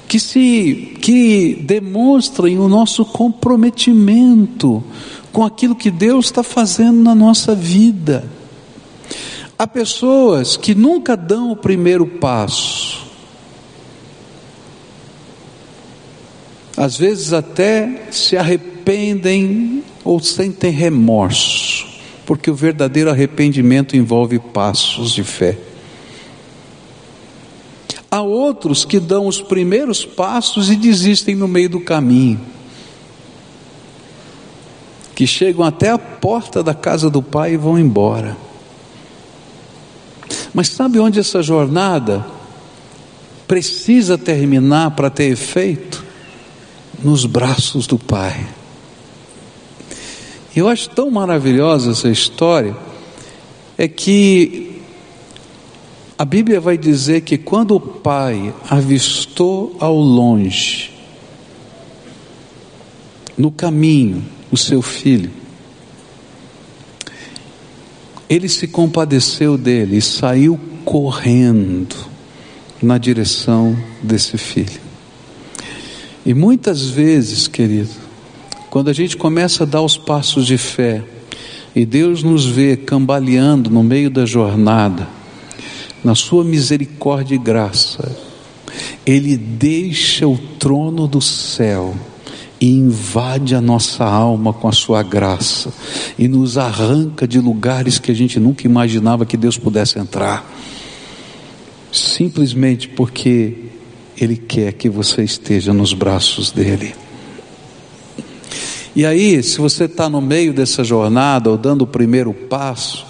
[0.06, 4.84] Que se que demonstrem o nosso comprometimento
[5.32, 8.30] com aquilo que Deus está fazendo na nossa vida.
[9.58, 13.06] Há pessoas que nunca dão o primeiro passo.
[16.76, 21.87] Às vezes até se arrependem ou sentem remorso
[22.28, 25.56] porque o verdadeiro arrependimento envolve passos de fé.
[28.10, 32.38] Há outros que dão os primeiros passos e desistem no meio do caminho,
[35.14, 38.36] que chegam até a porta da casa do Pai e vão embora.
[40.52, 42.26] Mas sabe onde essa jornada
[43.46, 46.04] precisa terminar para ter efeito?
[47.02, 48.57] Nos braços do Pai.
[50.58, 52.76] Eu acho tão maravilhosa essa história,
[53.78, 54.80] é que
[56.18, 60.90] a Bíblia vai dizer que quando o pai avistou ao longe,
[63.36, 65.30] no caminho, o seu filho,
[68.28, 71.94] ele se compadeceu dele e saiu correndo
[72.82, 74.80] na direção desse filho.
[76.26, 78.07] E muitas vezes, querido,
[78.78, 81.02] quando a gente começa a dar os passos de fé
[81.74, 85.08] e Deus nos vê cambaleando no meio da jornada,
[86.04, 88.08] na Sua misericórdia e graça,
[89.04, 91.92] Ele deixa o trono do céu
[92.60, 95.72] e invade a nossa alma com a Sua graça
[96.16, 100.48] e nos arranca de lugares que a gente nunca imaginava que Deus pudesse entrar,
[101.90, 103.56] simplesmente porque
[104.16, 107.07] Ele quer que você esteja nos braços dEle.
[108.98, 113.06] E aí, se você está no meio dessa jornada ou dando o primeiro passo,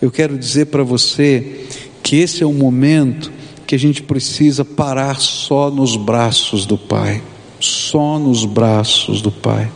[0.00, 1.66] eu quero dizer para você
[2.00, 3.32] que esse é o momento
[3.66, 7.20] que a gente precisa parar só nos braços do Pai,
[7.58, 9.68] só nos braços do Pai.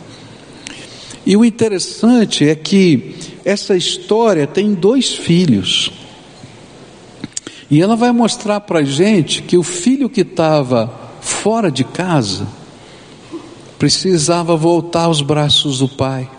[1.25, 5.91] E o interessante é que essa história tem dois filhos.
[7.69, 12.47] E ela vai mostrar para a gente que o filho que estava fora de casa,
[13.77, 16.29] precisava voltar aos braços do pai,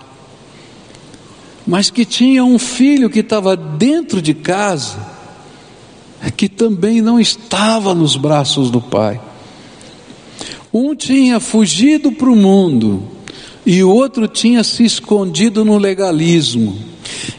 [1.66, 4.98] mas que tinha um filho que estava dentro de casa,
[6.37, 9.20] que também não estava nos braços do pai.
[10.72, 13.17] Um tinha fugido para o mundo
[13.68, 16.74] e o outro tinha se escondido no legalismo.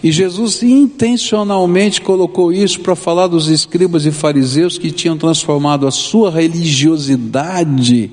[0.04, 5.92] E Jesus intencionalmente colocou isso para falar dos escribas e fariseus que tinham transformado a
[5.92, 8.12] sua religiosidade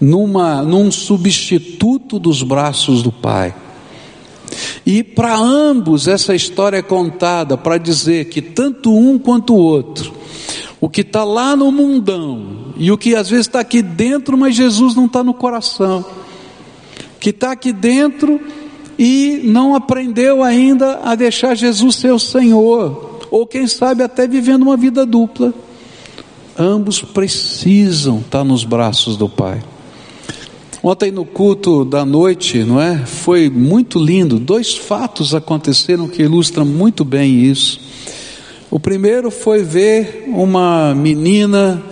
[0.00, 3.54] numa, num substituto dos braços do Pai.
[4.86, 10.14] E para ambos essa história é contada para dizer que tanto um quanto o outro,
[10.80, 14.56] o que está lá no mundão e o que às vezes está aqui dentro, mas
[14.56, 16.02] Jesus não está no coração,
[17.20, 18.40] que está aqui dentro
[18.98, 24.62] e não aprendeu ainda a deixar Jesus ser o Senhor, ou quem sabe até vivendo
[24.62, 25.54] uma vida dupla.
[26.58, 29.62] Ambos precisam estar nos braços do Pai.
[30.82, 33.04] Ontem no culto da noite, não é?
[33.04, 34.38] Foi muito lindo.
[34.38, 37.80] Dois fatos aconteceram que ilustram muito bem isso.
[38.70, 41.82] O primeiro foi ver uma menina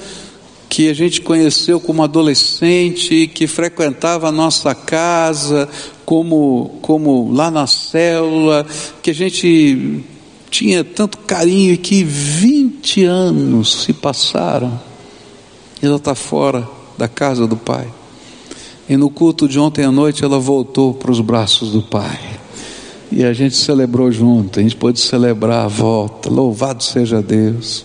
[0.68, 5.68] que a gente conheceu como adolescente, que frequentava a nossa casa,
[6.04, 8.66] como, como lá na célula,
[9.02, 10.04] que a gente
[10.50, 14.80] tinha tanto carinho e que 20 anos se passaram
[15.82, 17.86] e ela está fora da casa do Pai.
[18.88, 22.18] E no culto de ontem à noite ela voltou para os braços do Pai.
[23.10, 27.84] E a gente celebrou junto, a gente pôde celebrar a volta, louvado seja Deus.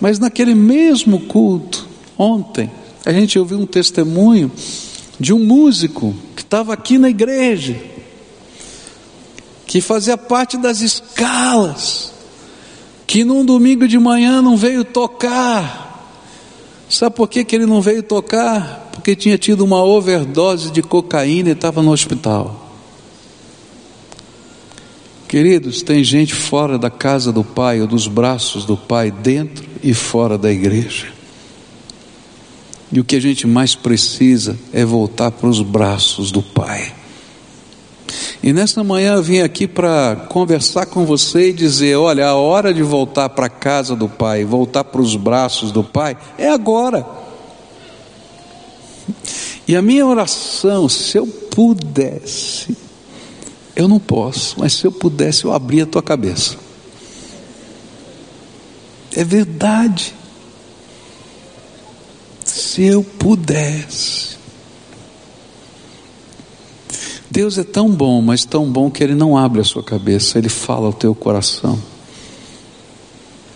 [0.00, 1.86] Mas naquele mesmo culto,
[2.20, 2.70] ontem,
[3.06, 4.52] a gente ouviu um testemunho
[5.18, 7.76] de um músico que estava aqui na igreja,
[9.66, 12.12] que fazia parte das escalas,
[13.06, 15.88] que num domingo de manhã não veio tocar.
[16.88, 18.90] Sabe por que, que ele não veio tocar?
[18.92, 22.68] Porque tinha tido uma overdose de cocaína e estava no hospital.
[25.28, 29.94] Queridos, tem gente fora da casa do Pai ou dos braços do Pai, dentro e
[29.94, 31.19] fora da igreja.
[32.92, 36.92] E o que a gente mais precisa é voltar para os braços do Pai.
[38.42, 42.72] E nesta manhã eu vim aqui para conversar com você e dizer: olha, a hora
[42.72, 47.06] de voltar para a casa do Pai, voltar para os braços do Pai, é agora.
[49.68, 52.76] E a minha oração, se eu pudesse,
[53.76, 56.56] eu não posso, mas se eu pudesse, eu abria a tua cabeça.
[59.14, 60.14] É verdade.
[62.60, 64.36] Se eu pudesse.
[67.30, 70.48] Deus é tão bom, mas tão bom que Ele não abre a sua cabeça, Ele
[70.48, 71.80] fala ao teu coração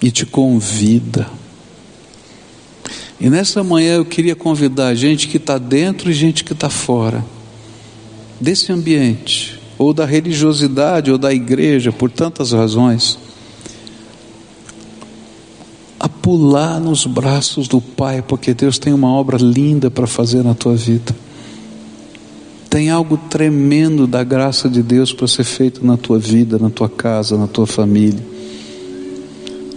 [0.01, 1.29] e te convida.
[3.21, 7.25] E nessa manhã eu queria convidar gente que está dentro e gente que está fora
[8.41, 13.19] desse ambiente ou da religiosidade, ou da igreja, por tantas razões,
[15.99, 20.55] a pular nos braços do Pai, porque Deus tem uma obra linda para fazer na
[20.55, 21.15] tua vida.
[22.71, 26.89] Tem algo tremendo da graça de Deus para ser feito na tua vida, na tua
[26.89, 28.25] casa, na tua família.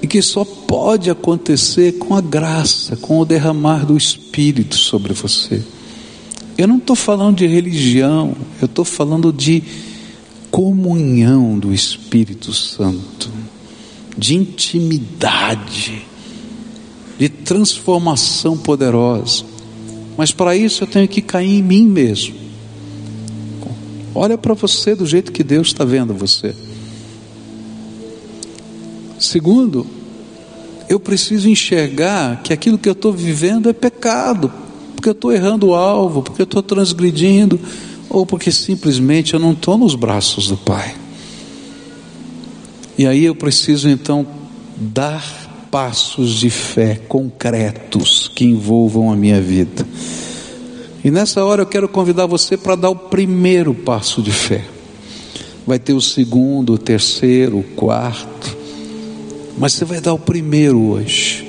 [0.01, 5.61] E que só pode acontecer com a graça, com o derramar do Espírito sobre você.
[6.57, 9.61] Eu não estou falando de religião, eu estou falando de
[10.49, 13.29] comunhão do Espírito Santo,
[14.17, 16.05] de intimidade,
[17.17, 19.43] de transformação poderosa.
[20.17, 22.35] Mas para isso eu tenho que cair em mim mesmo.
[24.13, 26.55] Olha para você do jeito que Deus está vendo você.
[29.19, 29.85] Segundo,
[30.89, 34.51] eu preciso enxergar que aquilo que eu estou vivendo é pecado,
[34.95, 37.59] porque eu estou errando o alvo, porque eu estou transgredindo,
[38.09, 40.95] ou porque simplesmente eu não estou nos braços do Pai.
[42.97, 44.25] E aí eu preciso então
[44.75, 49.85] dar passos de fé concretos que envolvam a minha vida.
[51.03, 54.63] E nessa hora eu quero convidar você para dar o primeiro passo de fé.
[55.65, 58.57] Vai ter o segundo, o terceiro, o quarto,
[59.57, 61.47] mas você vai dar o primeiro hoje.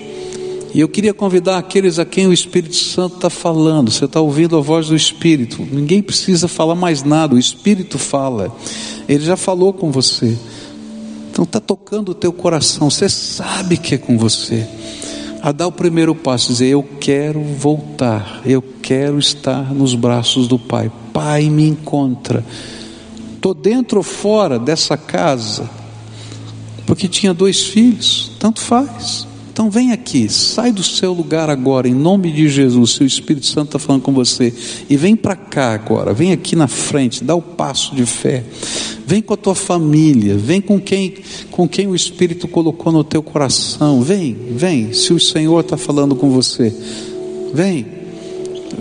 [0.74, 3.90] E eu queria convidar aqueles a quem o Espírito Santo está falando.
[3.90, 5.66] Você está ouvindo a voz do Espírito.
[5.70, 7.34] Ninguém precisa falar mais nada.
[7.34, 8.54] O Espírito fala.
[9.08, 10.36] Ele já falou com você.
[11.38, 12.90] Então está tocando o teu coração.
[12.90, 14.66] Você sabe que é com você.
[15.40, 18.42] A dar o primeiro passo, dizer: Eu quero voltar.
[18.44, 20.90] Eu quero estar nos braços do Pai.
[21.12, 22.44] Pai, me encontra.
[23.36, 25.70] Estou dentro ou fora dessa casa.
[26.84, 28.32] Porque tinha dois filhos.
[28.40, 29.28] Tanto faz.
[29.58, 32.92] Então vem aqui, sai do seu lugar agora, em nome de Jesus.
[32.92, 34.54] Se o Espírito Santo está falando com você,
[34.88, 38.44] e vem para cá agora, vem aqui na frente, dá o passo de fé.
[39.08, 41.14] Vem com a tua família, vem com quem,
[41.50, 44.02] com quem o Espírito colocou no teu coração.
[44.02, 44.92] Vem, vem.
[44.92, 46.70] Se o Senhor está falando com você,
[47.54, 47.86] vem.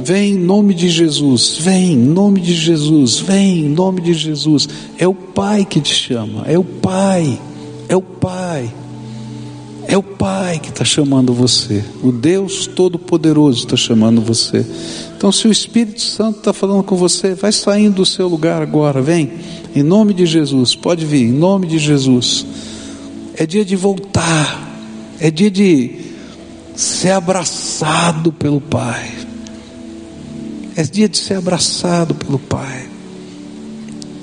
[0.04, 4.68] Vem em nome de Jesus, vem em nome de Jesus, vem em nome de Jesus.
[4.98, 7.40] É o Pai que te chama, é o Pai,
[7.88, 8.70] é o Pai.
[9.88, 11.82] É o Pai que está chamando você.
[12.04, 14.66] O Deus Todo-Poderoso está chamando você.
[15.16, 19.02] Então, se o Espírito Santo está falando com você, vai saindo do seu lugar agora.
[19.02, 19.32] Vem,
[19.74, 20.76] em nome de Jesus.
[20.76, 22.46] Pode vir, em nome de Jesus.
[23.34, 24.68] É dia de voltar.
[25.22, 26.02] É dia de
[26.76, 29.10] ser abraçado pelo Pai.
[30.76, 32.90] É dia de ser abraçado pelo Pai.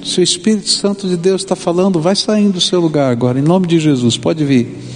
[0.04, 3.42] Se o Espírito Santo de Deus está falando, vai saindo do seu lugar agora, em
[3.42, 4.18] nome de Jesus.
[4.18, 4.93] Pode vir.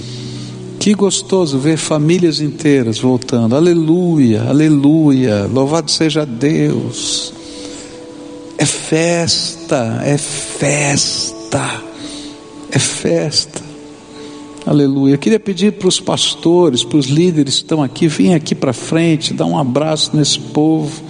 [0.89, 3.55] Que gostoso ver famílias inteiras voltando.
[3.55, 5.45] Aleluia, aleluia.
[5.45, 7.31] Louvado seja Deus.
[8.57, 11.83] É festa, é festa,
[12.73, 13.61] é festa.
[14.65, 15.13] Aleluia.
[15.13, 18.73] Eu queria pedir para os pastores, para os líderes que estão aqui, vem aqui para
[18.73, 21.03] frente, dá um abraço nesse povo,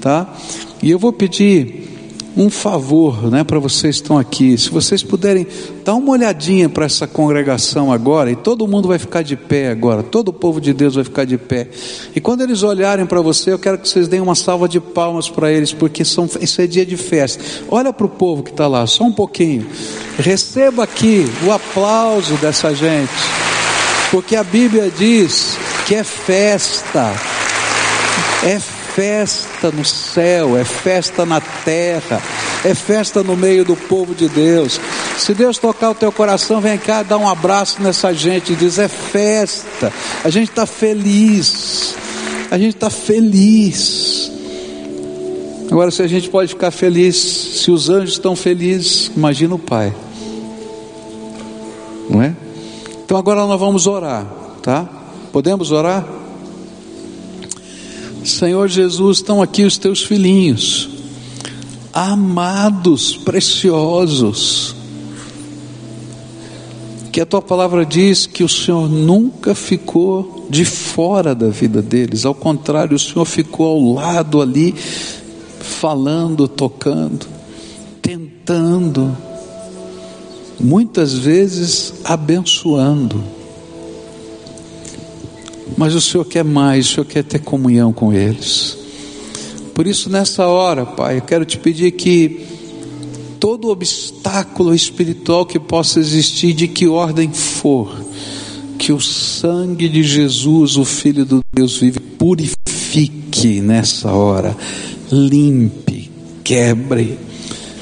[0.00, 0.34] tá?
[0.82, 1.85] E eu vou pedir
[2.36, 4.58] um favor, né, para vocês que estão aqui.
[4.58, 5.46] Se vocês puderem
[5.82, 10.02] dar uma olhadinha para essa congregação agora, e todo mundo vai ficar de pé agora,
[10.02, 11.68] todo o povo de Deus vai ficar de pé.
[12.14, 15.30] E quando eles olharem para você, eu quero que vocês deem uma salva de palmas
[15.30, 17.42] para eles, porque são, isso é dia de festa.
[17.70, 19.66] Olha para o povo que está lá, só um pouquinho.
[20.18, 23.12] Receba aqui o aplauso dessa gente,
[24.10, 25.56] porque a Bíblia diz
[25.86, 27.14] que é festa,
[28.44, 32.18] é festa festa no céu, é festa na terra,
[32.64, 34.80] é festa no meio do povo de Deus.
[35.18, 38.78] Se Deus tocar o teu coração, vem cá, dá um abraço nessa gente e diz:
[38.78, 39.92] é festa,
[40.24, 41.94] a gente está feliz,
[42.50, 44.32] a gente está feliz.
[45.70, 49.94] Agora, se a gente pode ficar feliz, se os anjos estão felizes, imagina o Pai,
[52.08, 52.34] não é?
[53.04, 54.26] Então agora nós vamos orar,
[54.62, 54.88] tá?
[55.32, 56.02] Podemos orar?
[58.26, 60.88] Senhor Jesus, estão aqui os teus filhinhos,
[61.92, 64.74] amados, preciosos,
[67.12, 72.26] que a tua palavra diz que o Senhor nunca ficou de fora da vida deles,
[72.26, 74.74] ao contrário, o Senhor ficou ao lado ali,
[75.60, 77.26] falando, tocando,
[78.02, 79.16] tentando,
[80.58, 83.35] muitas vezes abençoando
[85.76, 88.76] mas o Senhor quer mais, o Senhor quer ter comunhão com eles.
[89.74, 92.46] Por isso, nessa hora, Pai, eu quero te pedir que
[93.38, 97.94] todo obstáculo espiritual que possa existir, de que ordem for,
[98.78, 104.56] que o sangue de Jesus, o Filho do Deus vive, purifique nessa hora,
[105.12, 106.10] limpe,
[106.42, 107.18] quebre,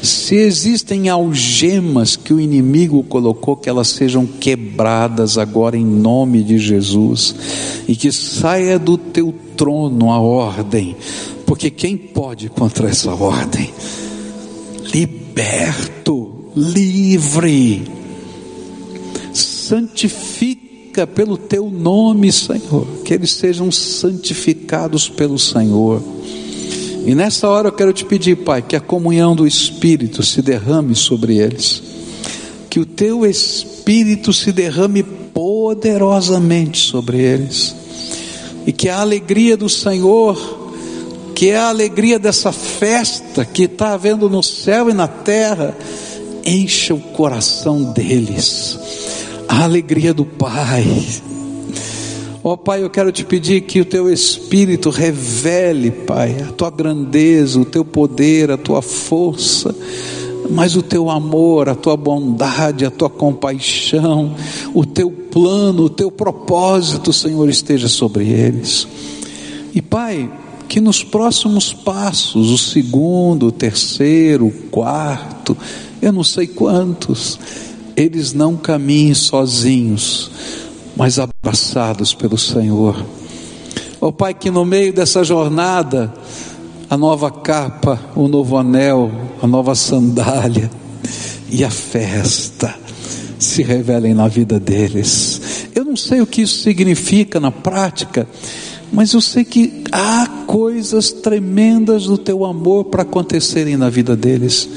[0.05, 6.59] se existem algemas que o inimigo colocou, que elas sejam quebradas agora em nome de
[6.59, 7.35] Jesus,
[7.89, 10.97] e que saia do teu trono a ordem,
[11.47, 13.73] porque quem pode contra essa ordem?
[14.93, 17.83] Liberto, livre,
[19.33, 26.03] santifica pelo teu nome, Senhor, que eles sejam santificados pelo Senhor
[27.05, 30.95] e nessa hora eu quero te pedir, Pai, que a comunhão do Espírito se derrame
[30.95, 31.83] sobre eles,
[32.71, 37.77] que o teu Espírito se derrame poderosamente sobre eles,
[38.67, 40.73] e que a alegria do Senhor,
[41.35, 45.77] que é a alegria dessa festa que está havendo no céu e na terra,
[46.43, 48.79] encha o coração deles,
[49.47, 50.85] a alegria do Pai
[52.47, 56.69] Ó oh, Pai, eu quero te pedir que o teu Espírito revele, Pai, a tua
[56.69, 59.75] grandeza, o teu poder, a tua força,
[60.51, 64.37] mas o teu amor, a tua bondade, a tua compaixão,
[64.75, 68.87] o teu plano, o teu propósito, Senhor, esteja sobre eles.
[69.75, 70.31] E Pai,
[70.69, 75.57] que nos próximos passos, o segundo, o terceiro, o quarto,
[76.03, 77.41] eu não sei quantos,
[77.97, 80.31] eles não caminhem sozinhos
[80.97, 83.05] mas abraçados pelo Senhor.
[84.01, 86.13] Ó oh, Pai, que no meio dessa jornada,
[86.89, 89.11] a nova capa, o novo anel,
[89.43, 90.71] a nova sandália
[91.51, 92.75] e a festa
[93.39, 95.69] se revelem na vida deles.
[95.75, 98.27] Eu não sei o que isso significa na prática,
[98.93, 104.69] mas eu sei que há coisas tremendas do teu amor para acontecerem na vida deles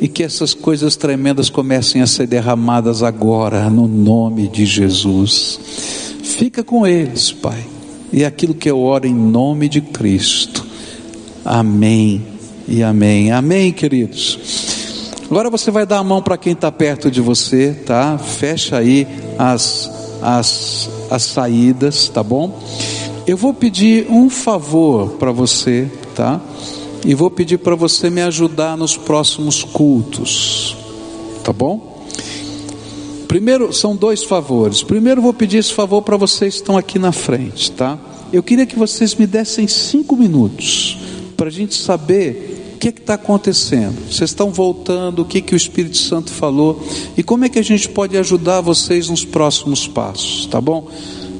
[0.00, 5.58] e que essas coisas tremendas comecem a ser derramadas agora, no nome de Jesus.
[6.22, 7.64] Fica com eles, Pai,
[8.12, 10.66] e aquilo que eu oro em nome de Cristo.
[11.44, 12.22] Amém
[12.66, 13.30] e amém.
[13.30, 14.38] Amém, queridos.
[15.30, 18.18] Agora você vai dar a mão para quem está perto de você, tá?
[18.18, 19.06] Fecha aí
[19.38, 19.90] as,
[20.22, 22.60] as, as saídas, tá bom?
[23.26, 26.40] Eu vou pedir um favor para você, tá?
[27.04, 30.76] E vou pedir para você me ajudar nos próximos cultos,
[31.44, 32.06] tá bom?
[33.28, 34.82] Primeiro, são dois favores.
[34.82, 37.98] Primeiro, vou pedir esse favor para vocês que estão aqui na frente, tá?
[38.32, 40.98] Eu queria que vocês me dessem cinco minutos
[41.36, 43.96] para a gente saber o que está acontecendo.
[44.10, 46.82] Vocês estão voltando, o que, que o Espírito Santo falou
[47.16, 50.88] e como é que a gente pode ajudar vocês nos próximos passos, tá bom?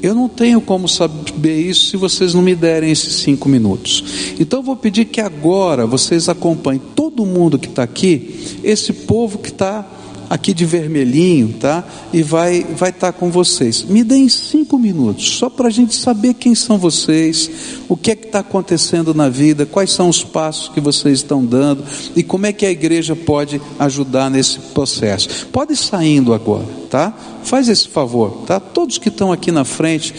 [0.05, 4.35] Eu não tenho como saber isso se vocês não me derem esses cinco minutos.
[4.39, 9.39] Então eu vou pedir que agora vocês acompanhem todo mundo que está aqui, esse povo
[9.39, 9.83] que está
[10.29, 11.85] aqui de vermelhinho, tá?
[12.13, 13.83] E vai vai estar tá com vocês.
[13.83, 17.51] Me deem cinco minutos, só para a gente saber quem são vocês,
[17.89, 21.45] o que é que está acontecendo na vida, quais são os passos que vocês estão
[21.45, 21.85] dando
[22.17, 25.47] e como é que a igreja pode ajudar nesse processo.
[25.53, 27.13] Pode ir saindo agora, tá?
[27.43, 28.59] Faz esse favor, tá?
[28.59, 30.15] Todos que estão aqui na frente,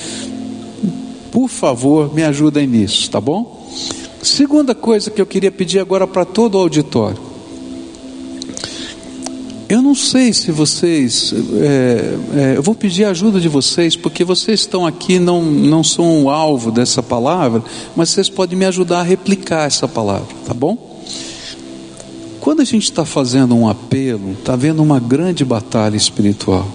[1.31, 3.69] por favor, me ajudem nisso, tá bom?
[4.21, 7.24] Segunda coisa que eu queria pedir agora para todo o auditório
[9.68, 11.34] Eu não sei se vocês.
[11.34, 15.84] É, é, eu vou pedir a ajuda de vocês, porque vocês estão aqui, não, não
[15.84, 17.63] são o alvo dessa palavra,
[17.95, 21.01] mas vocês podem me ajudar a replicar essa palavra, tá bom?
[22.39, 26.68] Quando a gente está fazendo um apelo, está havendo uma grande batalha espiritual.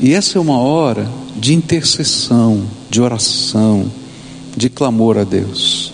[0.00, 3.88] E essa é uma hora de intercessão, de oração,
[4.56, 5.92] de clamor a Deus.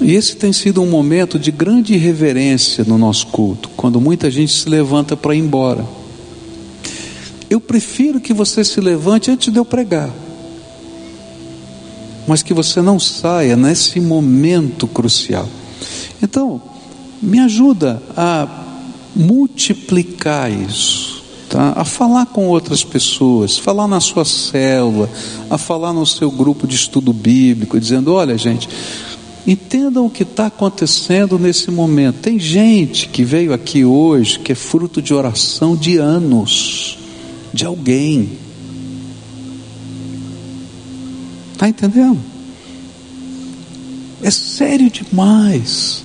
[0.00, 4.52] E esse tem sido um momento de grande reverência no nosso culto, quando muita gente
[4.52, 5.82] se levanta para ir embora.
[7.48, 10.10] Eu prefiro que você se levante antes de eu pregar,
[12.28, 15.48] mas que você não saia nesse momento crucial.
[16.22, 16.60] Então,
[17.22, 18.46] me ajuda a
[19.16, 21.72] multiplicar isso, tá?
[21.74, 25.08] a falar com outras pessoas, falar na sua célula,
[25.48, 28.68] a falar no seu grupo de estudo bíblico, dizendo: olha, gente
[29.46, 32.20] Entendam o que está acontecendo nesse momento.
[32.20, 36.98] Tem gente que veio aqui hoje que é fruto de oração de anos,
[37.52, 38.38] de alguém.
[41.52, 42.18] Está entendendo?
[44.22, 46.04] É sério demais.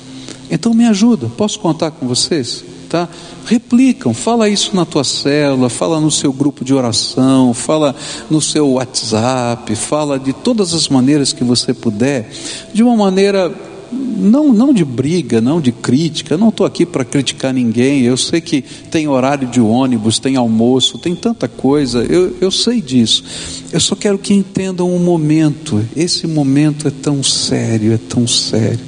[0.50, 2.64] Então me ajuda, posso contar com vocês?
[2.96, 3.10] Tá?
[3.46, 7.94] replicam, fala isso na tua célula, fala no seu grupo de oração, fala
[8.30, 12.32] no seu WhatsApp, fala de todas as maneiras que você puder,
[12.74, 13.54] de uma maneira
[13.92, 18.40] não, não de briga, não de crítica, não estou aqui para criticar ninguém, eu sei
[18.40, 23.26] que tem horário de ônibus, tem almoço, tem tanta coisa, eu, eu sei disso,
[23.74, 28.80] eu só quero que entendam o momento, esse momento é tão sério, é tão sério,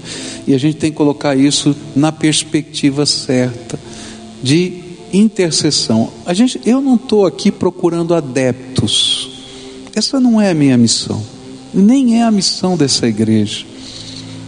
[0.47, 3.86] e a gente tem que colocar isso na perspectiva certa
[4.41, 4.83] de
[5.13, 6.11] intercessão.
[6.25, 9.29] A gente, eu não estou aqui procurando adeptos.
[9.95, 11.23] Essa não é a minha missão,
[11.73, 13.65] nem é a missão dessa igreja.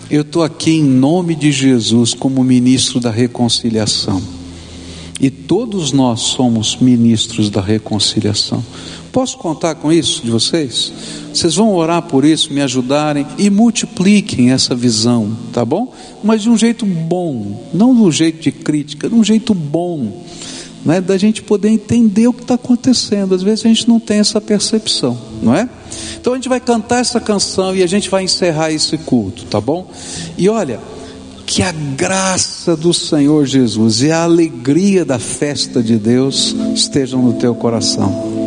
[0.09, 4.21] Eu estou aqui em nome de Jesus como ministro da reconciliação.
[5.19, 8.63] E todos nós somos ministros da reconciliação.
[9.11, 10.91] Posso contar com isso de vocês?
[11.33, 15.93] Vocês vão orar por isso, me ajudarem e multipliquem essa visão, tá bom?
[16.23, 20.23] Mas de um jeito bom, não de um jeito de crítica, de um jeito bom,
[20.85, 21.01] né?
[21.01, 23.33] da gente poder entender o que está acontecendo.
[23.33, 25.67] Às vezes a gente não tem essa percepção, não é?
[26.19, 29.59] Então a gente vai cantar essa canção e a gente vai encerrar esse culto, tá
[29.59, 29.89] bom?
[30.37, 30.79] E olha,
[31.49, 37.33] que a graça do Senhor Jesus e a alegria da festa de Deus estejam no
[37.33, 38.37] teu coração.